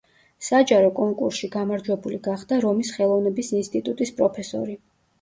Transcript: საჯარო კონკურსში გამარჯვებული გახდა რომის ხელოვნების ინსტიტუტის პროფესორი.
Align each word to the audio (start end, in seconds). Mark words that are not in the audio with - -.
საჯარო 0.45 0.89
კონკურსში 0.99 1.51
გამარჯვებული 1.57 2.19
გახდა 2.31 2.61
რომის 2.67 2.93
ხელოვნების 2.99 3.55
ინსტიტუტის 3.63 4.19
პროფესორი. 4.21 4.81